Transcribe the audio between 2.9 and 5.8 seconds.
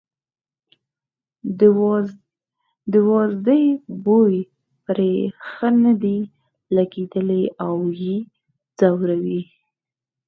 د وازدې بوی پرې ښه